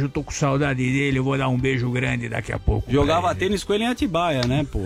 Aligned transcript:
Eu 0.00 0.08
tô 0.08 0.22
com 0.22 0.30
saudade 0.30 0.82
dele, 0.82 1.18
eu 1.18 1.24
vou 1.24 1.36
dar 1.36 1.48
um 1.48 1.58
beijo 1.58 1.90
grande 1.90 2.28
daqui 2.28 2.52
a 2.52 2.58
pouco. 2.58 2.90
Jogava 2.90 3.34
tênis 3.34 3.64
com 3.64 3.74
ele 3.74 3.84
em 3.84 3.88
Atibaia, 3.88 4.42
né, 4.46 4.64
pô? 4.70 4.80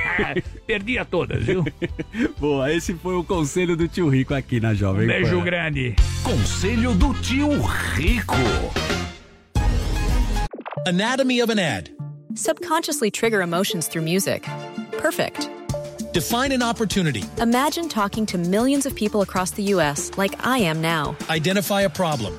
Perdia 0.66 1.04
todas, 1.04 1.42
viu? 1.44 1.64
Boa, 2.38 2.72
esse 2.72 2.92
foi 2.94 3.14
o 3.14 3.24
conselho 3.24 3.76
do 3.76 3.88
tio 3.88 4.08
Rico 4.08 4.34
aqui 4.34 4.60
na 4.60 4.74
Jovem 4.74 5.04
Um 5.04 5.06
beijo 5.08 5.38
Pan. 5.38 5.44
grande. 5.44 5.96
Conselho 6.22 6.94
do 6.94 7.14
tio 7.14 7.50
Rico. 7.94 8.36
Anatomy 10.86 11.40
of 11.40 11.50
an 11.50 11.58
ad. 11.58 11.90
Subconsciously 12.34 13.10
trigger 13.10 13.40
emotions 13.42 13.88
through 13.88 14.02
music. 14.04 14.44
Perfect. 14.98 15.48
Define 16.12 16.52
an 16.52 16.62
opportunity. 16.62 17.24
Imagine 17.40 17.88
talking 17.88 18.26
to 18.26 18.36
millions 18.38 18.84
of 18.86 18.94
people 18.94 19.22
across 19.22 19.52
the 19.52 19.62
U.S. 19.74 20.10
like 20.18 20.34
I 20.44 20.58
am 20.58 20.80
now. 20.82 21.16
Identify 21.30 21.82
a 21.82 21.90
problem. 21.90 22.38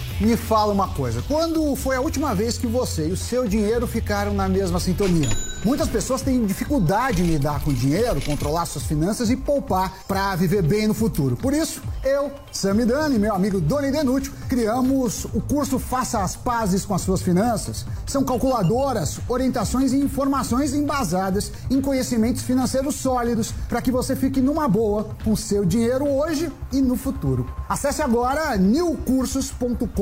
me 0.21 0.37
fala 0.37 0.71
uma 0.71 0.87
coisa. 0.89 1.23
Quando 1.27 1.75
foi 1.75 1.95
a 1.95 2.01
última 2.01 2.35
vez 2.35 2.57
que 2.57 2.67
você 2.67 3.07
e 3.07 3.11
o 3.11 3.17
seu 3.17 3.47
dinheiro 3.47 3.87
ficaram 3.87 4.33
na 4.33 4.47
mesma 4.47 4.79
sintonia? 4.79 5.29
Muitas 5.63 5.89
pessoas 5.89 6.21
têm 6.21 6.43
dificuldade 6.45 7.21
em 7.21 7.25
lidar 7.25 7.63
com 7.63 7.71
dinheiro, 7.71 8.19
controlar 8.21 8.65
suas 8.65 8.83
finanças 8.83 9.29
e 9.29 9.35
poupar 9.35 9.93
para 10.07 10.35
viver 10.35 10.63
bem 10.63 10.87
no 10.87 10.93
futuro. 10.93 11.35
Por 11.35 11.53
isso, 11.53 11.81
eu, 12.03 12.31
Sami 12.51 12.83
Dani 12.83 13.19
meu 13.19 13.33
amigo 13.33 13.61
Doni 13.61 13.91
Denútil 13.91 14.33
criamos 14.49 15.25
o 15.25 15.41
curso 15.41 15.77
Faça 15.77 16.19
as 16.23 16.35
Pazes 16.35 16.83
com 16.83 16.95
as 16.95 17.01
Suas 17.01 17.21
Finanças. 17.21 17.85
São 18.07 18.23
calculadoras, 18.23 19.19
orientações 19.27 19.93
e 19.93 19.97
informações 19.97 20.73
embasadas 20.73 21.51
em 21.69 21.79
conhecimentos 21.79 22.41
financeiros 22.41 22.95
sólidos 22.95 23.53
para 23.69 23.81
que 23.81 23.91
você 23.91 24.15
fique 24.15 24.41
numa 24.41 24.67
boa 24.67 25.11
com 25.23 25.35
seu 25.35 25.63
dinheiro 25.63 26.07
hoje 26.07 26.51
e 26.71 26.81
no 26.81 26.95
futuro. 26.95 27.47
Acesse 27.69 28.01
agora 28.01 28.57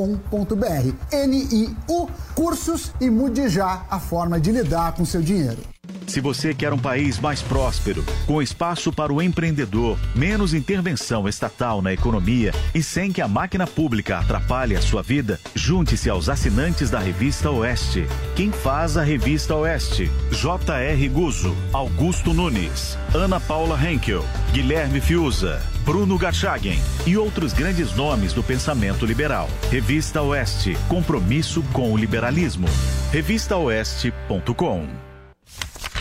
newcursos.com.br. 0.09 0.93
N-I-U 1.11 2.09
Cursos 2.33 2.91
e 2.99 3.09
mude 3.09 3.49
já 3.49 3.85
a 3.89 3.99
forma 3.99 4.39
de 4.39 4.51
lidar 4.51 4.93
com 4.93 5.05
seu 5.05 5.21
dinheiro. 5.21 5.59
Se 6.07 6.19
você 6.19 6.55
quer 6.55 6.73
um 6.73 6.77
país 6.77 7.19
mais 7.19 7.39
próspero, 7.39 8.03
com 8.25 8.41
espaço 8.41 8.91
para 8.91 9.13
o 9.13 9.21
empreendedor, 9.21 9.95
menos 10.15 10.55
intervenção 10.55 11.29
estatal 11.29 11.83
na 11.83 11.93
economia 11.93 12.51
e 12.73 12.81
sem 12.81 13.11
que 13.11 13.21
a 13.21 13.27
máquina 13.27 13.67
pública 13.67 14.17
atrapalhe 14.17 14.75
a 14.75 14.81
sua 14.81 15.03
vida, 15.03 15.39
junte-se 15.53 16.09
aos 16.09 16.27
assinantes 16.27 16.89
da 16.89 16.97
Revista 16.97 17.51
Oeste. 17.51 18.07
Quem 18.35 18.51
faz 18.51 18.97
a 18.97 19.03
Revista 19.03 19.53
Oeste? 19.53 20.09
J.R. 20.31 21.09
Guzzo, 21.09 21.55
Augusto 21.71 22.33
Nunes, 22.33 22.97
Ana 23.13 23.39
Paula 23.39 23.79
Henkel, 23.79 24.25
Guilherme 24.51 24.99
Fiuza, 24.99 25.61
Bruno 25.89 26.19
Garchagen 26.19 26.79
e 27.07 27.17
outros 27.17 27.51
grandes 27.51 27.95
nomes 27.95 28.31
do 28.31 28.43
pensamento 28.43 29.07
liberal. 29.07 29.49
Revista 29.71 30.21
Oeste, 30.21 30.77
compromisso 30.87 31.63
com 31.73 31.91
o 31.91 31.97
liberalismo. 31.97 32.67
Revistaoeste.com 33.11 34.87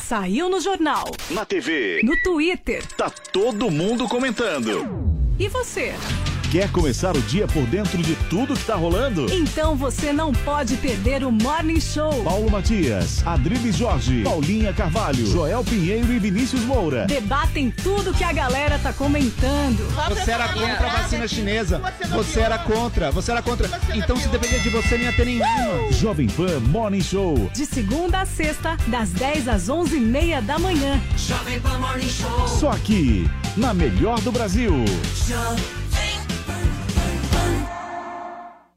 Saiu 0.03 0.51
no 0.51 0.61
jornal, 0.61 1.07
Na 1.31 1.47
TV, 1.47 2.03
no 2.05 2.15
Twitter. 2.23 2.87
tá 2.99 3.09
todo 3.09 3.71
mundo 3.71 4.07
comentando. 4.09 4.87
E 5.39 5.49
você? 5.49 5.95
Quer 6.51 6.73
começar 6.73 7.15
o 7.15 7.21
dia 7.21 7.47
por 7.47 7.67
dentro 7.67 8.03
de 8.03 8.15
tudo 8.31 8.55
que 8.55 8.65
tá 8.65 8.75
rolando? 8.75 9.27
Então 9.31 9.77
você 9.77 10.15
não 10.15 10.33
pode 10.33 10.79
perder 10.79 11.23
o 11.23 11.31
Morning 11.31 11.79
Show. 11.79 12.25
Paulo 12.25 12.51
Matias, 12.51 13.23
Adriles 13.27 13.77
Jorge, 13.77 14.23
Paulinha 14.23 14.73
Carvalho, 14.73 15.27
Joel 15.27 15.63
Pinheiro 15.63 16.11
e 16.11 16.19
Vinícius 16.19 16.63
Moura. 16.63 17.05
Debatem 17.05 17.71
tudo 17.71 18.15
que 18.15 18.25
a 18.25 18.33
galera 18.33 18.79
tá 18.79 18.95
comentando. 18.95 19.87
Você 20.09 20.31
era 20.31 20.49
contra 20.49 20.87
a 20.87 21.03
vacina 21.03 21.29
chinesa. 21.29 21.83
Você 22.13 22.41
era 22.41 22.59
contra. 22.59 23.11
Você 23.11 23.31
era 23.31 23.43
contra. 23.43 23.69
Então, 23.95 24.17
se 24.17 24.29
depender 24.29 24.61
de 24.61 24.71
você, 24.71 24.97
não 24.97 25.05
ia 25.05 25.13
ter 25.13 25.27
nenhuma. 25.27 25.93
Jovem 25.93 26.29
Pan 26.29 26.61
Morning 26.61 27.03
Show. 27.03 27.51
De 27.53 27.67
segunda 27.67 28.23
a 28.23 28.27
sexta, 28.27 28.75
das 28.87 29.11
10 29.11 29.49
às 29.49 29.69
11h30 29.69 30.41
da 30.41 30.59
manhã. 30.59 30.99
Jovem 31.15 31.61
Pan 31.61 31.77
Morning 31.79 32.09
Show. 32.09 32.49
Só 32.49 32.71
aqui, 32.71 33.29
na 33.55 33.75
melhor 33.75 34.19
do 34.23 34.33
Brasil. 34.33 34.73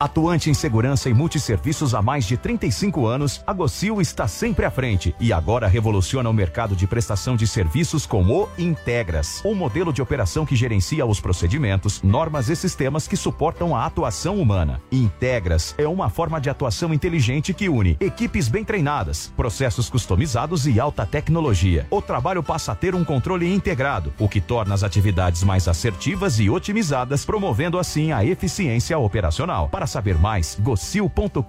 Atuante 0.02 0.50
em 0.50 0.54
segurança 0.56 1.12
e 1.12 1.14
multisserviços 1.14 1.94
há 1.94 2.02
mais 2.02 2.26
de 2.26 2.36
35 2.36 3.06
anos, 3.06 3.44
a 3.46 3.54
Gocil 3.54 4.02
está 4.02 4.28
sempre 4.28 4.66
à 4.66 4.72
frente 4.72 5.14
e 5.20 5.32
agora 5.32 5.68
revoluciona 5.68 6.28
o 6.28 6.34
mercado 6.34 6.76
de 6.76 6.88
prestação 6.88 7.36
de 7.36 7.46
serviços 7.46 8.08
com 8.08 8.24
o 8.24 8.50
Integras, 8.58 9.44
um 9.46 9.54
modelo 9.54 9.94
de 9.94 10.02
operação 10.02 10.44
que 10.44 10.56
gerencia 10.56 11.06
os 11.06 11.22
procedimentos, 11.22 12.02
normas 12.02 12.50
e 12.50 12.56
sistemas 12.56 13.08
que 13.08 13.16
suportam 13.16 13.76
a 13.76 13.86
atuação 13.86 14.42
humana. 14.42 14.82
Integras 14.92 15.76
é 15.78 15.88
uma 15.88 16.10
forma 16.10 16.42
de 16.42 16.50
atuação 16.50 16.92
inteligente 16.92 17.54
que 17.54 17.70
une 17.70 17.96
equipes 18.00 18.48
bem 18.48 18.64
treinadas, 18.64 19.32
processos 19.38 19.88
customizados 19.88 20.66
e 20.66 20.80
alta 20.80 21.06
tecnologia. 21.06 21.86
O 21.92 22.02
trabalho 22.02 22.42
passa 22.42 22.72
a 22.72 22.76
ter 22.76 22.96
um 22.96 23.04
controle 23.04 23.54
integrado, 23.54 24.12
o 24.18 24.28
que 24.28 24.42
torna 24.42 24.74
as 24.74 24.82
atividades 24.82 25.44
mais 25.44 25.68
assertivas 25.68 26.40
e 26.40 26.50
otimizadas, 26.50 27.24
promovendo 27.24 27.78
assim 27.78 28.12
a 28.12 28.26
eficiência 28.26 28.98
operacional. 28.98 29.70
Para 29.70 29.91
saber 29.92 30.18
mais, 30.18 30.58
gocil.com.br 30.60 31.42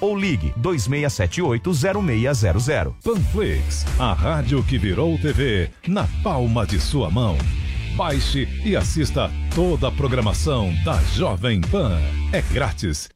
ou 0.00 0.16
ligue 0.16 0.54
26780600. 0.60 2.94
Panflix, 3.02 3.84
a 3.98 4.12
rádio 4.12 4.62
que 4.62 4.78
virou 4.78 5.18
TV 5.18 5.70
na 5.88 6.06
palma 6.22 6.64
de 6.66 6.78
sua 6.78 7.10
mão. 7.10 7.36
Baixe 7.96 8.48
e 8.64 8.74
assista 8.74 9.30
toda 9.54 9.88
a 9.88 9.90
programação 9.90 10.72
da 10.82 10.98
Jovem 11.14 11.60
Pan. 11.60 12.00
É 12.32 12.40
grátis. 12.40 13.10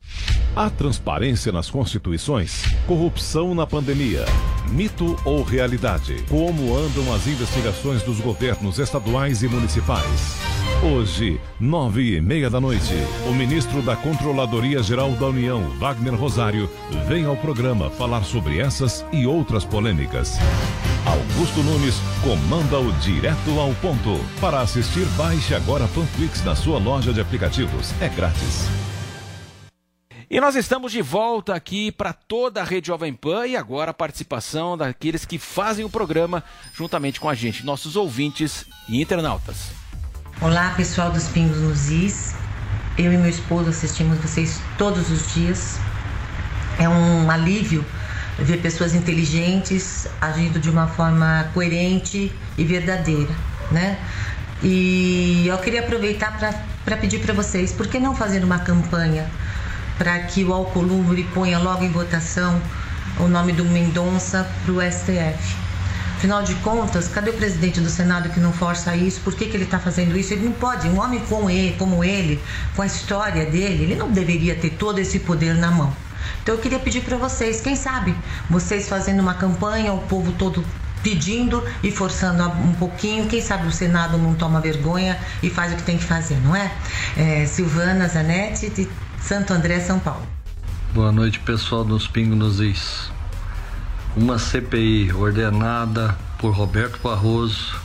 Há 0.55 0.69
transparência 0.69 1.51
nas 1.51 1.71
constituições? 1.71 2.63
Corrupção 2.87 3.55
na 3.55 3.67
pandemia? 3.67 4.27
Mito 4.71 5.17
ou 5.25 5.43
realidade? 5.43 6.23
Como 6.29 6.77
andam 6.77 7.15
as 7.15 7.27
investigações 7.27 8.03
dos 8.03 8.21
governos 8.21 8.79
estaduais 8.79 9.43
e 9.43 9.49
municipais? 9.49 10.56
Hoje, 10.83 11.41
nove 11.59 12.17
e 12.17 12.21
meia 12.21 12.51
da 12.51 12.61
noite, 12.61 12.93
o 13.27 13.33
ministro 13.33 13.81
da 13.81 13.97
Controladoria 13.97 14.83
Geral 14.83 15.11
da 15.13 15.27
União, 15.27 15.71
Wagner 15.79 16.15
Rosário, 16.15 16.71
vem 17.09 17.25
ao 17.25 17.37
programa 17.37 17.91
falar 17.91 18.23
sobre 18.25 18.61
essas 18.61 19.05
e 19.11 19.27
outras 19.27 19.65
polêmicas. 19.65 20.37
Augusto 21.07 21.63
Nunes 21.63 21.95
comanda 22.23 22.79
o 22.79 22.93
Direto 23.01 23.59
ao 23.59 23.73
Ponto. 23.77 24.21
Para 24.39 24.61
assistir, 24.61 25.07
baixe 25.17 25.55
agora 25.55 25.89
Panflix 25.89 26.45
na 26.45 26.55
sua 26.55 26.79
loja 26.79 27.13
de 27.13 27.21
aplicativos. 27.21 27.93
É 28.01 28.09
grátis. 28.09 28.67
E 30.29 30.41
nós 30.41 30.57
estamos 30.57 30.93
de 30.93 31.01
volta 31.01 31.55
aqui 31.55 31.91
para 31.91 32.13
toda 32.13 32.61
a 32.61 32.65
Rede 32.65 32.89
Jovem 32.89 33.15
Pan 33.15 33.47
e 33.47 33.57
agora 33.57 33.93
a 33.93 33.95
participação 33.95 34.77
daqueles 34.77 35.25
que 35.25 35.39
fazem 35.39 35.85
o 35.85 35.91
programa 35.91 36.45
juntamente 36.75 37.19
com 37.19 37.29
a 37.29 37.35
gente, 37.35 37.65
nossos 37.65 37.97
ouvintes 37.97 38.67
e 38.89 39.01
internautas. 39.01 39.86
Olá, 40.39 40.75
pessoal 40.77 41.11
dos 41.11 41.29
Pingos 41.29 41.57
nos 41.63 41.91
Is. 41.91 42.35
Eu 42.99 43.11
e 43.11 43.17
meu 43.17 43.31
esposo 43.31 43.71
assistimos 43.71 44.19
vocês 44.19 44.61
todos 44.77 45.11
os 45.11 45.33
dias. 45.33 45.79
É 46.79 46.87
um 46.87 47.31
alívio 47.31 47.83
ver 48.39 48.59
pessoas 48.59 48.95
inteligentes 48.95 50.07
agindo 50.21 50.61
de 50.61 50.69
uma 50.69 50.89
forma 50.89 51.49
coerente 51.55 52.31
e 52.59 52.65
verdadeira, 52.65 53.35
né? 53.73 53.99
E 54.63 55.47
eu 55.49 55.57
queria 55.57 55.81
aproveitar 55.81 56.39
para 56.85 56.97
pedir 56.99 57.21
para 57.21 57.33
vocês, 57.33 57.73
por 57.73 57.87
que 57.87 57.99
não 57.99 58.15
fazer 58.15 58.45
uma 58.45 58.59
campanha 58.59 59.27
para 59.97 60.19
que 60.19 60.45
o 60.45 60.53
Alcolumbre 60.53 61.25
ponha 61.33 61.59
logo 61.59 61.83
em 61.83 61.91
votação 61.91 62.61
o 63.19 63.27
nome 63.27 63.55
do 63.55 63.65
Mendonça 63.65 64.47
para 64.67 64.73
o 64.75 64.83
STF? 64.83 65.66
Afinal 66.17 66.43
de 66.43 66.55
contas, 66.57 67.09
cadê 67.09 67.29
o 67.29 67.35
presidente 67.35 67.79
do 67.79 67.91
Senado 67.91 68.31
que 68.31 68.41
não 68.41 68.51
força 68.51 68.97
isso? 68.97 69.21
Por 69.21 69.35
que, 69.35 69.45
que 69.45 69.55
ele 69.55 69.65
está 69.65 69.79
fazendo 69.79 70.17
isso? 70.17 70.33
Ele 70.33 70.47
não 70.47 70.53
pode. 70.53 70.89
Um 70.89 70.99
homem 70.99 71.21
como 71.29 71.51
ele, 71.51 71.77
como 71.79 72.03
ele, 72.03 72.41
com 72.75 72.81
a 72.81 72.87
história 72.87 73.45
dele, 73.45 73.85
ele 73.85 73.95
não 73.95 74.11
deveria 74.11 74.55
ter 74.55 74.71
todo 74.71 74.99
esse 74.99 75.19
poder 75.21 75.55
na 75.55 75.71
mão. 75.71 75.95
Então 76.43 76.55
eu 76.55 76.61
queria 76.61 76.79
pedir 76.79 77.03
para 77.03 77.19
vocês, 77.19 77.61
quem 77.61 77.77
sabe, 77.77 78.15
vocês 78.49 78.89
fazendo 78.89 79.21
uma 79.21 79.35
campanha, 79.35 79.93
o 79.93 79.99
povo 79.99 80.33
todo 80.33 80.65
pedindo 81.03 81.63
e 81.83 81.91
forçando 81.91 82.43
um 82.49 82.73
pouquinho, 82.73 83.27
quem 83.27 83.43
sabe 83.43 83.69
o 83.69 83.71
Senado 83.71 84.17
não 84.17 84.35
toma 84.35 84.59
vergonha 84.59 85.19
e 85.43 85.51
faz 85.51 85.75
o 85.75 85.77
que 85.77 85.83
tem 85.83 85.99
que 85.99 86.05
fazer, 86.05 86.41
não 86.41 86.57
é? 86.57 86.73
é 87.15 87.45
Silvana 87.45 88.09
Zanetti, 88.09 88.71
de 88.71 88.89
Santo 89.21 89.53
André, 89.53 89.81
São 89.81 89.99
Paulo. 89.99 90.27
Boa 90.95 91.13
noite, 91.13 91.39
pessoal 91.41 91.85
dos 91.85 92.09
Pingos 92.09 92.39
nos 92.39 92.59
Is. 92.59 93.16
Uma 94.17 94.39
CPI 94.39 95.13
ordenada 95.13 96.17
por 96.39 96.55
Roberto 96.55 96.99
Barroso, 97.03 97.79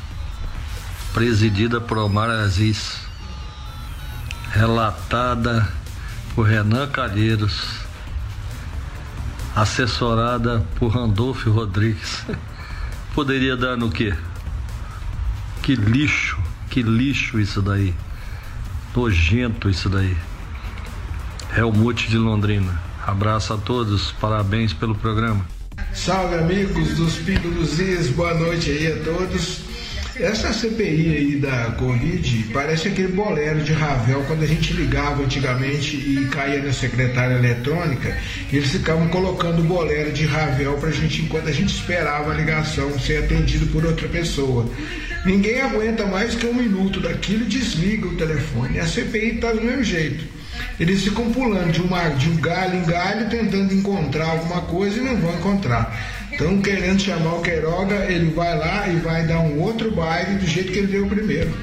presidida 1.13 1.81
por 1.81 1.97
Omar 1.97 2.29
Aziz, 2.29 3.01
relatada 4.53 5.67
por 6.33 6.47
Renan 6.47 6.87
Calheiros, 6.87 7.81
assessorada 9.53 10.65
por 10.75 10.93
Randolfo 10.93 11.51
Rodrigues. 11.51 12.25
Poderia 13.13 13.57
dar 13.57 13.75
no 13.75 13.91
quê? 13.91 14.15
Que 15.61 15.75
lixo, 15.75 16.41
que 16.69 16.81
lixo 16.81 17.41
isso 17.41 17.61
daí. 17.61 17.93
Nojento 18.95 19.69
isso 19.69 19.89
daí. 19.89 20.17
Helmut 21.57 22.07
de 22.07 22.17
Londrina. 22.17 22.81
Abraço 23.05 23.53
a 23.53 23.57
todos, 23.57 24.13
parabéns 24.13 24.71
pelo 24.71 24.95
programa. 24.95 25.45
Salve 25.93 26.35
amigos 26.35 26.95
dos 26.95 27.15
Pingos 27.17 27.53
dos 27.53 27.79
Is, 27.79 28.07
boa 28.07 28.33
noite 28.33 28.71
aí 28.71 28.87
a 28.87 29.03
todos. 29.03 29.59
Essa 30.15 30.53
CPI 30.53 31.15
aí 31.15 31.35
da 31.35 31.71
Covid 31.77 32.45
parece 32.53 32.87
aquele 32.87 33.09
bolero 33.09 33.61
de 33.61 33.73
Ravel 33.73 34.23
quando 34.23 34.43
a 34.43 34.47
gente 34.47 34.71
ligava 34.73 35.21
antigamente 35.21 35.97
e 35.97 36.27
caía 36.31 36.61
na 36.61 36.71
secretária 36.71 37.35
eletrônica, 37.35 38.17
eles 38.51 38.71
ficavam 38.71 39.09
colocando 39.09 39.59
o 39.59 39.65
bolero 39.65 40.11
de 40.13 40.25
Ravel 40.25 40.77
pra 40.77 40.91
gente 40.91 41.23
enquanto 41.23 41.49
a 41.49 41.51
gente 41.51 41.75
esperava 41.75 42.31
a 42.31 42.35
ligação 42.35 42.97
ser 42.97 43.25
atendido 43.25 43.67
por 43.67 43.85
outra 43.85 44.07
pessoa. 44.07 44.69
Ninguém 45.25 45.59
aguenta 45.61 46.05
mais 46.05 46.35
que 46.35 46.47
um 46.47 46.53
minuto 46.53 47.01
daquilo 47.01 47.43
e 47.43 47.47
desliga 47.47 48.07
o 48.07 48.15
telefone. 48.15 48.79
A 48.79 48.87
CPI 48.87 49.37
tá 49.37 49.51
do 49.51 49.61
mesmo 49.61 49.83
jeito. 49.83 50.40
Eles 50.81 51.03
ficam 51.03 51.31
pulando 51.31 51.71
de, 51.71 51.79
uma, 51.79 52.09
de 52.09 52.27
um 52.27 52.37
galho 52.37 52.79
em 52.79 52.83
galho 52.83 53.29
tentando 53.29 53.71
encontrar 53.71 54.31
alguma 54.31 54.61
coisa 54.61 54.97
e 54.97 55.01
não 55.03 55.15
vão 55.15 55.31
encontrar. 55.35 55.95
Estão 56.31 56.59
querendo 56.59 56.99
chamar 56.99 57.35
o 57.35 57.41
Queiroga, 57.43 58.11
ele 58.11 58.33
vai 58.33 58.57
lá 58.57 58.87
e 58.87 58.95
vai 58.95 59.27
dar 59.27 59.41
um 59.41 59.59
outro 59.59 59.91
baile 59.91 60.39
do 60.39 60.47
jeito 60.47 60.71
que 60.71 60.79
ele 60.79 60.87
deu 60.87 61.05
o 61.05 61.09
primeiro. 61.09 61.55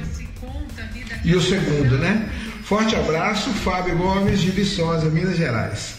E 1.25 1.35
o 1.35 1.41
segundo, 1.41 1.97
né? 1.97 2.29
Forte 2.63 2.95
abraço, 2.95 3.49
Fábio 3.49 3.97
Gomes 3.97 4.39
de 4.39 4.51
Viçosa, 4.51 5.09
Minas 5.09 5.35
Gerais. 5.35 5.98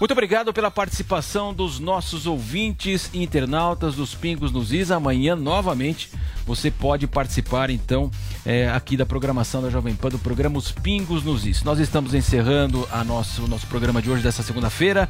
Muito 0.00 0.10
obrigado 0.10 0.52
pela 0.52 0.72
participação 0.72 1.54
dos 1.54 1.78
nossos 1.78 2.26
ouvintes 2.26 3.08
e 3.12 3.22
internautas 3.22 3.94
dos 3.94 4.12
Pingos 4.12 4.50
nos 4.50 4.72
Is. 4.72 4.90
Amanhã, 4.90 5.36
novamente, 5.36 6.10
você 6.44 6.68
pode 6.68 7.06
participar, 7.06 7.70
então, 7.70 8.10
é, 8.44 8.68
aqui 8.70 8.96
da 8.96 9.06
programação 9.06 9.62
da 9.62 9.70
Jovem 9.70 9.94
Pan, 9.94 10.08
do 10.08 10.18
programa 10.18 10.58
Os 10.58 10.72
Pingos 10.72 11.22
nos 11.22 11.46
Is. 11.46 11.62
Nós 11.62 11.78
estamos 11.78 12.12
encerrando 12.12 12.86
a 12.90 13.04
nosso, 13.04 13.44
o 13.44 13.48
nosso 13.48 13.68
programa 13.68 14.02
de 14.02 14.10
hoje, 14.10 14.22
dessa 14.22 14.42
segunda-feira. 14.42 15.08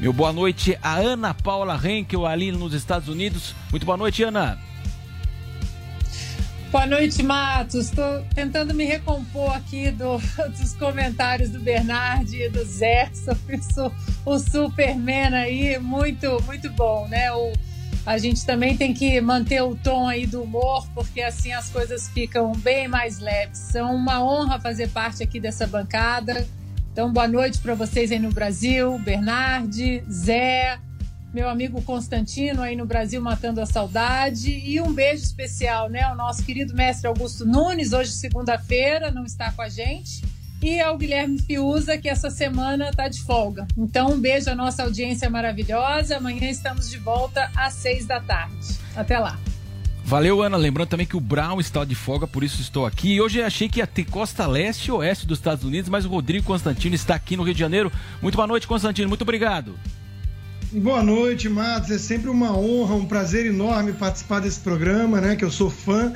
Meu 0.00 0.12
boa 0.12 0.32
noite 0.32 0.76
a 0.82 0.96
Ana 0.96 1.32
Paula 1.32 1.80
Henkel, 1.82 2.26
ali 2.26 2.50
nos 2.50 2.74
Estados 2.74 3.08
Unidos. 3.08 3.54
Muito 3.70 3.86
boa 3.86 3.96
noite, 3.96 4.24
Ana. 4.24 4.71
Boa 6.72 6.86
noite, 6.86 7.22
Matos. 7.22 7.90
Estou 7.90 8.24
tentando 8.34 8.72
me 8.72 8.86
recompor 8.86 9.54
aqui 9.54 9.90
do, 9.90 10.16
dos 10.58 10.72
comentários 10.72 11.50
do 11.50 11.60
Bernard 11.60 12.34
e 12.34 12.48
do 12.48 12.64
Zé 12.64 13.10
sobre 13.12 13.60
o, 14.24 14.38
Superman 14.38 15.34
aí. 15.34 15.78
Muito, 15.78 16.42
muito 16.46 16.70
bom, 16.70 17.06
né? 17.08 17.30
O, 17.30 17.52
a 18.06 18.16
gente 18.16 18.46
também 18.46 18.74
tem 18.74 18.94
que 18.94 19.20
manter 19.20 19.60
o 19.60 19.76
tom 19.76 20.08
aí 20.08 20.26
do 20.26 20.44
humor, 20.44 20.88
porque 20.94 21.20
assim 21.20 21.52
as 21.52 21.68
coisas 21.68 22.08
ficam 22.08 22.52
bem 22.52 22.88
mais 22.88 23.18
leves. 23.18 23.58
São 23.58 23.94
uma 23.94 24.24
honra 24.24 24.58
fazer 24.58 24.88
parte 24.88 25.22
aqui 25.22 25.38
dessa 25.38 25.66
bancada. 25.66 26.48
Então, 26.90 27.12
boa 27.12 27.28
noite 27.28 27.58
para 27.58 27.74
vocês 27.74 28.10
aí 28.10 28.18
no 28.18 28.32
Brasil, 28.32 28.98
Bernardi, 28.98 30.02
Zé, 30.10 30.78
meu 31.32 31.48
amigo 31.48 31.80
Constantino 31.82 32.60
aí 32.60 32.76
no 32.76 32.84
Brasil 32.84 33.20
matando 33.20 33.60
a 33.60 33.66
saudade 33.66 34.50
e 34.50 34.80
um 34.80 34.92
beijo 34.92 35.22
especial, 35.22 35.88
né, 35.88 36.02
ao 36.02 36.14
nosso 36.14 36.44
querido 36.44 36.74
mestre 36.74 37.06
Augusto 37.06 37.46
Nunes, 37.46 37.92
hoje 37.92 38.10
segunda-feira, 38.10 39.10
não 39.10 39.24
está 39.24 39.50
com 39.50 39.62
a 39.62 39.68
gente, 39.68 40.22
e 40.62 40.78
ao 40.78 40.96
Guilherme 40.96 41.40
Fiuza, 41.40 41.96
que 41.96 42.08
essa 42.08 42.30
semana 42.30 42.90
está 42.90 43.08
de 43.08 43.20
folga. 43.22 43.66
Então, 43.76 44.12
um 44.12 44.20
beijo 44.20 44.48
à 44.48 44.54
nossa 44.54 44.84
audiência 44.84 45.28
maravilhosa. 45.28 46.18
Amanhã 46.18 46.48
estamos 46.48 46.88
de 46.88 46.98
volta 46.98 47.50
às 47.56 47.74
seis 47.74 48.06
da 48.06 48.20
tarde. 48.20 48.78
Até 48.94 49.18
lá. 49.18 49.40
Valeu, 50.04 50.40
Ana. 50.40 50.56
Lembrando 50.56 50.88
também 50.88 51.06
que 51.06 51.16
o 51.16 51.20
Brown 51.20 51.58
está 51.58 51.84
de 51.84 51.96
folga, 51.96 52.28
por 52.28 52.44
isso 52.44 52.60
estou 52.60 52.86
aqui. 52.86 53.14
E 53.14 53.20
hoje 53.20 53.40
eu 53.40 53.46
achei 53.46 53.68
que 53.68 53.80
ia 53.80 53.86
ter 53.88 54.04
costa 54.04 54.46
leste 54.46 54.86
e 54.86 54.92
oeste 54.92 55.26
dos 55.26 55.38
Estados 55.38 55.64
Unidos, 55.64 55.90
mas 55.90 56.04
o 56.04 56.08
Rodrigo 56.08 56.46
Constantino 56.46 56.94
está 56.94 57.16
aqui 57.16 57.36
no 57.36 57.42
Rio 57.42 57.54
de 57.54 57.60
Janeiro. 57.60 57.90
Muito 58.20 58.36
boa 58.36 58.46
noite, 58.46 58.68
Constantino. 58.68 59.08
Muito 59.08 59.22
obrigado. 59.22 59.74
Boa 60.74 61.02
noite, 61.02 61.50
Matos. 61.50 61.90
É 61.90 61.98
sempre 61.98 62.30
uma 62.30 62.56
honra, 62.56 62.94
um 62.94 63.04
prazer 63.04 63.44
enorme 63.44 63.92
participar 63.92 64.40
desse 64.40 64.58
programa, 64.58 65.20
né? 65.20 65.36
Que 65.36 65.44
eu 65.44 65.50
sou 65.50 65.68
fã. 65.68 66.14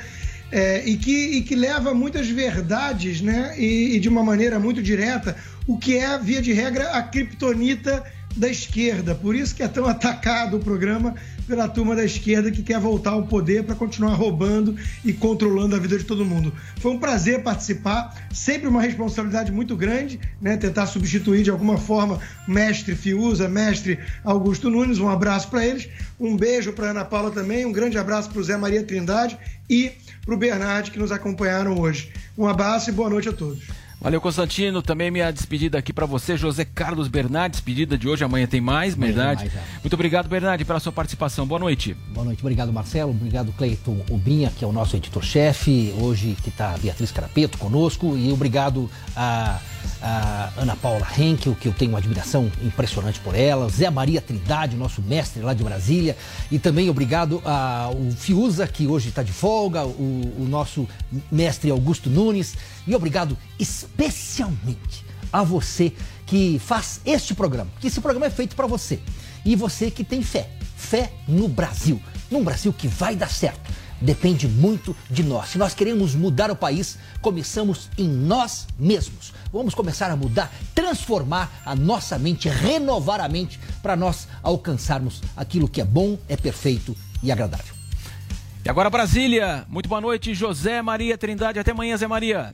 É, 0.50 0.82
e, 0.88 0.96
que, 0.96 1.12
e 1.12 1.42
que 1.42 1.54
leva 1.54 1.92
muitas 1.92 2.26
verdades, 2.28 3.20
né? 3.20 3.54
E, 3.58 3.96
e 3.96 4.00
de 4.00 4.08
uma 4.08 4.22
maneira 4.22 4.58
muito 4.58 4.82
direta, 4.82 5.36
o 5.66 5.76
que 5.76 5.98
é, 5.98 6.18
via 6.18 6.40
de 6.40 6.54
regra, 6.54 6.92
a 6.92 7.02
criptonita 7.02 8.02
da 8.36 8.48
esquerda. 8.48 9.14
Por 9.14 9.34
isso 9.34 9.54
que 9.54 9.62
é 9.62 9.68
tão 9.68 9.86
atacado 9.86 10.58
o 10.58 10.60
programa 10.60 11.14
pela 11.46 11.68
turma 11.68 11.94
da 11.94 12.04
esquerda 12.04 12.50
que 12.50 12.62
quer 12.62 12.78
voltar 12.78 13.10
ao 13.10 13.26
poder 13.26 13.64
para 13.64 13.74
continuar 13.74 14.14
roubando 14.14 14.76
e 15.04 15.12
controlando 15.12 15.74
a 15.74 15.78
vida 15.78 15.96
de 15.96 16.04
todo 16.04 16.24
mundo. 16.24 16.52
Foi 16.80 16.92
um 16.92 16.98
prazer 16.98 17.42
participar, 17.42 18.14
sempre 18.32 18.68
uma 18.68 18.82
responsabilidade 18.82 19.52
muito 19.52 19.76
grande, 19.76 20.20
né? 20.40 20.56
Tentar 20.56 20.86
substituir 20.86 21.42
de 21.42 21.50
alguma 21.50 21.78
forma 21.78 22.20
mestre 22.46 22.94
Fiuza, 22.94 23.48
mestre 23.48 23.98
Augusto 24.24 24.68
Nunes. 24.68 24.98
Um 24.98 25.08
abraço 25.08 25.48
para 25.48 25.64
eles, 25.64 25.88
um 26.18 26.36
beijo 26.36 26.72
para 26.72 26.90
Ana 26.90 27.04
Paula 27.04 27.30
também, 27.30 27.64
um 27.64 27.72
grande 27.72 27.96
abraço 27.96 28.28
para 28.28 28.40
o 28.40 28.44
Zé 28.44 28.56
Maria 28.56 28.82
Trindade 28.82 29.38
e 29.70 29.92
para 30.24 30.34
o 30.34 30.38
Bernard 30.38 30.90
que 30.90 30.98
nos 30.98 31.12
acompanharam 31.12 31.78
hoje. 31.78 32.12
Um 32.36 32.46
abraço 32.46 32.90
e 32.90 32.92
boa 32.92 33.08
noite 33.08 33.28
a 33.28 33.32
todos. 33.32 33.85
Valeu, 33.98 34.20
Constantino. 34.20 34.82
Também 34.82 35.10
minha 35.10 35.32
despedida 35.32 35.78
aqui 35.78 35.92
para 35.92 36.04
você, 36.04 36.36
José 36.36 36.64
Carlos 36.64 37.08
Bernardes. 37.08 37.58
Despedida 37.58 37.96
de 37.96 38.06
hoje, 38.06 38.22
amanhã 38.22 38.46
tem 38.46 38.60
mais, 38.60 38.94
Bernardes. 38.94 39.52
É. 39.52 39.60
Muito 39.82 39.94
obrigado, 39.94 40.28
Bernardes, 40.28 40.66
pela 40.66 40.78
sua 40.78 40.92
participação. 40.92 41.46
Boa 41.46 41.58
noite. 41.58 41.96
Boa 42.12 42.24
noite, 42.24 42.40
obrigado, 42.40 42.72
Marcelo. 42.72 43.10
Obrigado, 43.10 43.52
Cleiton 43.52 44.04
Ubinha, 44.10 44.52
que 44.56 44.64
é 44.64 44.68
o 44.68 44.72
nosso 44.72 44.96
editor-chefe. 44.96 45.94
Hoje 45.98 46.36
que 46.42 46.50
está 46.50 46.76
Beatriz 46.78 47.10
Carapeto 47.10 47.56
conosco. 47.56 48.16
E 48.16 48.30
obrigado 48.30 48.90
a, 49.16 49.58
a, 50.02 50.50
Ana 50.58 50.76
Paula 50.76 51.06
Henkel, 51.18 51.54
que 51.54 51.66
eu 51.66 51.72
tenho 51.72 51.92
uma 51.92 51.98
admiração 51.98 52.52
impressionante 52.62 53.18
por 53.20 53.34
ela. 53.34 53.68
Zé 53.70 53.88
Maria 53.88 54.20
Trindade, 54.20 54.76
nosso 54.76 55.00
mestre 55.00 55.40
lá 55.40 55.54
de 55.54 55.64
Brasília. 55.64 56.16
E 56.52 56.58
também 56.58 56.90
obrigado 56.90 57.40
ao 57.44 57.96
Fiuza, 58.12 58.68
que 58.68 58.86
hoje 58.86 59.08
está 59.08 59.22
de 59.22 59.32
folga. 59.32 59.86
O, 59.86 60.34
o 60.38 60.46
nosso 60.46 60.86
mestre 61.32 61.70
Augusto 61.70 62.10
Nunes. 62.10 62.54
E 62.86 62.94
obrigado 62.94 63.36
especialmente 63.58 63.85
a 65.32 65.42
você 65.42 65.92
que 66.24 66.58
faz 66.58 67.00
este 67.04 67.34
programa, 67.34 67.70
que 67.80 67.86
esse 67.86 68.00
programa 68.00 68.26
é 68.26 68.30
feito 68.30 68.56
para 68.56 68.66
você. 68.66 69.00
E 69.44 69.54
você 69.54 69.90
que 69.90 70.02
tem 70.02 70.22
fé, 70.22 70.50
fé 70.76 71.12
no 71.28 71.48
Brasil, 71.48 72.00
num 72.30 72.42
Brasil 72.42 72.72
que 72.72 72.88
vai 72.88 73.14
dar 73.14 73.30
certo. 73.30 73.70
Depende 74.00 74.46
muito 74.46 74.94
de 75.10 75.22
nós. 75.22 75.50
Se 75.50 75.58
nós 75.58 75.74
queremos 75.74 76.14
mudar 76.14 76.50
o 76.50 76.56
país, 76.56 76.98
começamos 77.22 77.88
em 77.96 78.06
nós 78.06 78.66
mesmos. 78.78 79.32
Vamos 79.50 79.74
começar 79.74 80.10
a 80.10 80.16
mudar, 80.16 80.52
transformar 80.74 81.50
a 81.64 81.74
nossa 81.74 82.18
mente, 82.18 82.48
renovar 82.48 83.20
a 83.20 83.28
mente 83.28 83.58
para 83.82 83.96
nós 83.96 84.28
alcançarmos 84.42 85.22
aquilo 85.36 85.68
que 85.68 85.80
é 85.80 85.84
bom, 85.84 86.18
é 86.28 86.36
perfeito 86.36 86.94
e 87.22 87.32
agradável. 87.32 87.74
E 88.64 88.68
agora 88.68 88.90
Brasília. 88.90 89.64
Muito 89.68 89.88
boa 89.88 90.00
noite, 90.00 90.34
José 90.34 90.82
Maria 90.82 91.16
Trindade. 91.16 91.58
Até 91.58 91.70
amanhã, 91.70 91.96
Zé 91.96 92.06
Maria. 92.06 92.52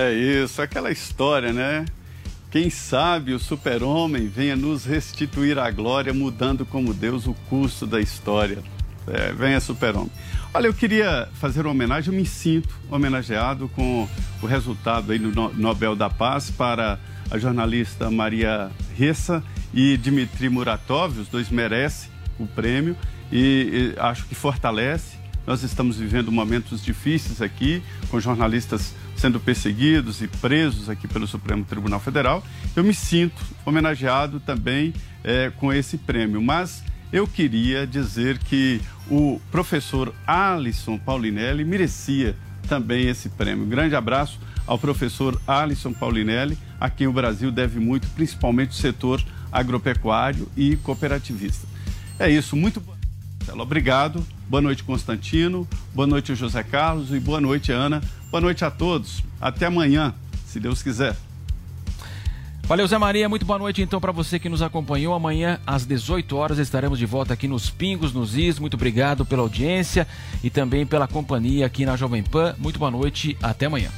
É 0.00 0.12
isso, 0.14 0.62
aquela 0.62 0.92
história, 0.92 1.52
né? 1.52 1.84
Quem 2.52 2.70
sabe 2.70 3.32
o 3.32 3.38
super-homem 3.40 4.28
venha 4.28 4.54
nos 4.54 4.84
restituir 4.84 5.58
a 5.58 5.68
glória, 5.72 6.14
mudando 6.14 6.64
como 6.64 6.94
Deus 6.94 7.26
o 7.26 7.34
curso 7.48 7.84
da 7.84 8.00
história. 8.00 8.58
É, 9.08 9.32
venha 9.32 9.58
super-homem. 9.58 10.12
Olha, 10.54 10.68
eu 10.68 10.72
queria 10.72 11.28
fazer 11.40 11.62
uma 11.62 11.72
homenagem, 11.72 12.14
eu 12.14 12.20
me 12.20 12.24
sinto 12.24 12.68
homenageado 12.88 13.68
com 13.70 14.08
o 14.40 14.46
resultado 14.46 15.10
aí 15.10 15.18
no 15.18 15.32
Nobel 15.54 15.96
da 15.96 16.08
Paz 16.08 16.48
para 16.48 16.96
a 17.28 17.36
jornalista 17.36 18.08
Maria 18.08 18.70
Ressa 18.96 19.42
e 19.74 19.96
Dmitry 19.96 20.48
Muratov, 20.48 21.18
os 21.18 21.26
dois 21.26 21.50
merecem 21.50 22.08
o 22.38 22.46
prêmio 22.46 22.96
e, 23.32 23.94
e 23.96 24.00
acho 24.00 24.26
que 24.26 24.36
fortalece. 24.36 25.18
Nós 25.44 25.64
estamos 25.64 25.96
vivendo 25.96 26.30
momentos 26.30 26.84
difíceis 26.84 27.42
aqui, 27.42 27.82
com 28.10 28.20
jornalistas 28.20 28.94
sendo 29.18 29.40
perseguidos 29.40 30.22
e 30.22 30.28
presos 30.28 30.88
aqui 30.88 31.08
pelo 31.08 31.26
Supremo 31.26 31.64
Tribunal 31.64 32.00
Federal. 32.00 32.42
Eu 32.74 32.84
me 32.84 32.94
sinto 32.94 33.42
homenageado 33.66 34.40
também 34.40 34.94
é, 35.24 35.50
com 35.56 35.72
esse 35.72 35.98
prêmio, 35.98 36.40
mas 36.40 36.82
eu 37.12 37.26
queria 37.26 37.86
dizer 37.86 38.38
que 38.38 38.80
o 39.10 39.40
professor 39.50 40.14
Alisson 40.26 40.98
Paulinelli 40.98 41.64
merecia 41.64 42.36
também 42.68 43.08
esse 43.08 43.28
prêmio. 43.30 43.66
grande 43.66 43.96
abraço 43.96 44.38
ao 44.66 44.78
professor 44.78 45.40
Alisson 45.46 45.92
Paulinelli, 45.92 46.56
a 46.78 46.90
quem 46.90 47.06
o 47.06 47.12
Brasil 47.12 47.50
deve 47.50 47.80
muito, 47.80 48.06
principalmente 48.08 48.70
o 48.70 48.74
setor 48.74 49.24
agropecuário 49.50 50.46
e 50.56 50.76
cooperativista. 50.76 51.66
É 52.18 52.30
isso, 52.30 52.54
muito 52.54 52.82
obrigado. 53.56 54.24
Boa 54.48 54.60
noite, 54.60 54.84
Constantino. 54.84 55.66
Boa 55.94 56.06
noite, 56.06 56.34
José 56.34 56.62
Carlos. 56.62 57.12
E 57.12 57.20
boa 57.20 57.40
noite, 57.40 57.72
Ana. 57.72 58.02
Boa 58.30 58.40
noite 58.40 58.64
a 58.64 58.70
todos. 58.70 59.22
Até 59.40 59.66
amanhã, 59.66 60.14
se 60.46 60.58
Deus 60.58 60.82
quiser. 60.82 61.16
Valeu, 62.64 62.86
Zé 62.86 62.98
Maria. 62.98 63.28
Muito 63.28 63.46
boa 63.46 63.58
noite, 63.58 63.80
então, 63.80 63.98
para 63.98 64.12
você 64.12 64.38
que 64.38 64.48
nos 64.48 64.60
acompanhou. 64.60 65.14
Amanhã, 65.14 65.58
às 65.66 65.86
18 65.86 66.36
horas, 66.36 66.58
estaremos 66.58 66.98
de 66.98 67.06
volta 67.06 67.32
aqui 67.32 67.48
nos 67.48 67.70
Pingos, 67.70 68.12
nos 68.12 68.36
Is. 68.36 68.58
Muito 68.58 68.74
obrigado 68.74 69.24
pela 69.24 69.40
audiência 69.40 70.06
e 70.44 70.50
também 70.50 70.84
pela 70.84 71.08
companhia 71.08 71.64
aqui 71.64 71.86
na 71.86 71.96
Jovem 71.96 72.22
Pan. 72.22 72.54
Muito 72.58 72.78
boa 72.78 72.90
noite. 72.90 73.38
Até 73.42 73.66
amanhã. 73.66 73.90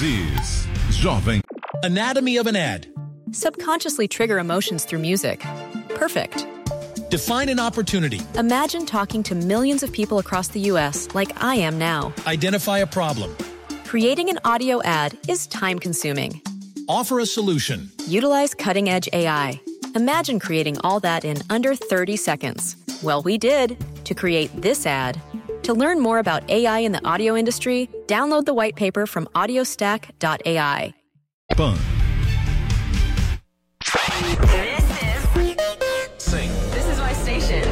Pingos. 0.00 0.66
Jovem. 1.02 1.42
Anatomy 1.82 2.38
of 2.38 2.46
an 2.46 2.56
ad. 2.56 2.86
Subconsciously 3.32 4.08
trigger 4.08 4.38
emotions 4.38 4.86
through 4.86 5.00
music. 5.00 5.40
Perfect. 5.90 6.46
Define 7.10 7.50
an 7.50 7.60
opportunity. 7.60 8.20
Imagine 8.36 8.86
talking 8.86 9.22
to 9.24 9.34
millions 9.34 9.82
of 9.82 9.92
people 9.92 10.18
across 10.18 10.48
the 10.48 10.60
U.S. 10.72 11.14
like 11.14 11.42
I 11.42 11.56
am 11.56 11.78
now. 11.78 12.14
Identify 12.26 12.78
a 12.78 12.86
problem. 12.86 13.36
Creating 13.84 14.30
an 14.30 14.38
audio 14.44 14.82
ad 14.84 15.18
is 15.28 15.46
time 15.46 15.78
consuming. 15.78 16.40
Offer 16.88 17.18
a 17.18 17.26
solution. 17.26 17.90
Utilize 18.06 18.54
cutting 18.54 18.88
edge 18.88 19.08
AI. 19.12 19.60
Imagine 19.94 20.38
creating 20.38 20.78
all 20.78 21.00
that 21.00 21.26
in 21.26 21.36
under 21.50 21.74
30 21.74 22.16
seconds. 22.16 22.76
Well, 23.02 23.22
we 23.22 23.36
did 23.36 23.76
to 24.04 24.14
create 24.14 24.50
this 24.62 24.86
ad. 24.86 25.20
To 25.70 25.74
learn 25.74 26.00
more 26.00 26.18
about 26.18 26.50
AI 26.50 26.80
in 26.80 26.90
the 26.90 27.06
audio 27.06 27.36
industry, 27.36 27.88
download 28.08 28.44
the 28.44 28.52
white 28.52 28.74
paper 28.74 29.06
from 29.06 29.26
audiostack.ai. 29.36 30.94
Pan. 31.52 31.78
This 36.72 36.86
is 36.86 36.98
my 36.98 37.12
station. 37.12 37.62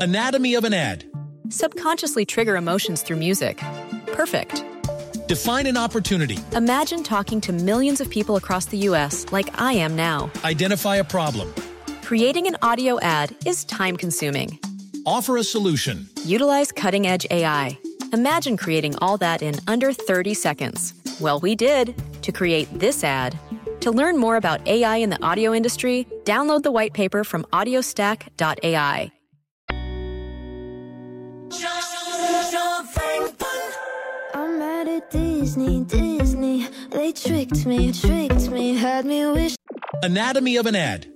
Anatomy 0.00 0.54
of 0.54 0.64
an 0.64 0.72
ad. 0.72 1.04
Subconsciously 1.50 2.24
trigger 2.24 2.56
emotions 2.56 3.02
through 3.02 3.18
music. 3.18 3.58
Perfect. 4.14 4.64
Define 5.26 5.66
an 5.66 5.76
opportunity. 5.76 6.38
Imagine 6.52 7.02
talking 7.02 7.42
to 7.42 7.52
millions 7.52 8.00
of 8.00 8.08
people 8.08 8.36
across 8.36 8.64
the 8.64 8.78
U.S. 8.78 9.26
like 9.30 9.60
I 9.60 9.74
am 9.74 9.94
now. 9.94 10.30
Identify 10.42 10.96
a 10.96 11.04
problem. 11.04 11.52
Creating 12.06 12.46
an 12.46 12.56
audio 12.62 13.00
ad 13.00 13.34
is 13.44 13.64
time 13.64 13.96
consuming. 13.96 14.60
Offer 15.04 15.38
a 15.38 15.42
solution. 15.42 16.08
Utilize 16.24 16.70
cutting 16.70 17.04
edge 17.04 17.26
AI. 17.32 17.76
Imagine 18.12 18.56
creating 18.56 18.94
all 18.98 19.16
that 19.16 19.42
in 19.42 19.56
under 19.66 19.92
30 19.92 20.32
seconds. 20.32 20.94
Well, 21.20 21.40
we 21.40 21.56
did 21.56 22.00
to 22.22 22.30
create 22.30 22.68
this 22.78 23.02
ad. 23.02 23.36
To 23.80 23.90
learn 23.90 24.18
more 24.18 24.36
about 24.36 24.64
AI 24.68 24.98
in 24.98 25.10
the 25.10 25.20
audio 25.20 25.52
industry, 25.52 26.06
download 26.22 26.62
the 26.62 26.70
white 26.70 26.92
paper 26.92 27.24
from 27.24 27.42
audiostack.ai. 27.52 29.10
I'm 34.32 34.58
mad 34.60 34.86
at 34.86 35.10
Disney, 35.10 35.82
Disney. 35.82 36.68
They 36.90 37.10
tricked 37.10 37.66
me, 37.66 37.90
tricked 37.90 38.48
me, 38.48 38.76
had 38.76 39.04
me 39.04 39.26
wish. 39.26 39.56
Anatomy 40.04 40.56
of 40.56 40.66
an 40.66 40.76
ad. 40.76 41.15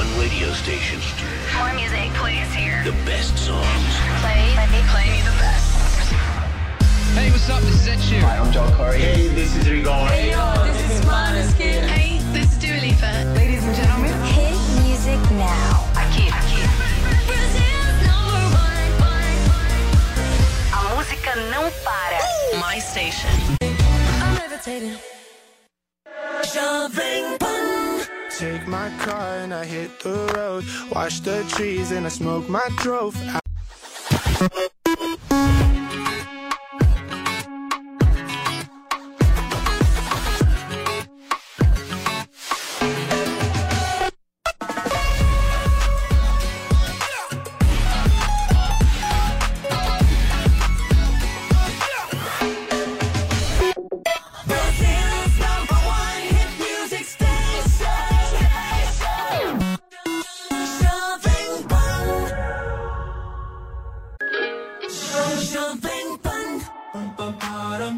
One 0.00 0.18
radio 0.18 0.50
station. 0.52 0.98
More 1.58 1.74
music 1.74 2.08
plays 2.16 2.50
here. 2.54 2.80
The 2.84 2.96
best 3.04 3.36
songs. 3.36 3.92
Play, 4.24 4.56
play 4.92 5.06
me 5.12 5.20
the 5.28 5.36
best. 5.36 5.68
Hey, 7.12 7.28
what's 7.30 7.50
up? 7.50 7.60
This 7.60 7.82
is 7.82 7.88
Ed 7.88 7.98
Sheeran. 7.98 8.22
Hi, 8.22 8.38
I'm 8.38 8.50
John 8.50 8.72
Corey. 8.76 8.98
Hey, 8.98 9.28
this 9.28 9.54
is 9.56 9.64
Rigo. 9.68 9.92
Hey, 10.08 10.30
yo, 10.30 10.44
this 10.64 10.90
is 10.90 11.04
Måneskin. 11.04 11.82
Hey, 11.92 12.18
this 12.32 12.48
is 12.52 12.58
Dua 12.62 12.80
Lipa. 12.80 13.12
Ladies 13.36 13.62
and 13.66 13.76
gentlemen. 13.76 14.14
Hit 14.32 14.56
music 14.80 15.20
now. 15.36 15.84
Aqui, 16.02 16.32
aqui. 16.32 16.62
A 20.72 20.80
música 20.94 21.36
não 21.52 21.64
para. 21.84 22.20
My 22.58 22.80
station. 22.80 23.28
I'm 24.22 24.32
levitating. 24.38 24.96
Jovem 26.54 27.36
Pan. 27.38 27.39
Take 28.40 28.66
my 28.66 28.88
car 29.00 29.36
and 29.40 29.52
I 29.52 29.66
hit 29.66 30.00
the 30.00 30.32
road. 30.34 30.64
Watch 30.92 31.20
the 31.20 31.44
trees 31.50 31.90
and 31.90 32.06
I 32.06 32.08
smoke 32.08 32.48
my 32.48 32.66
drove. 32.78 33.14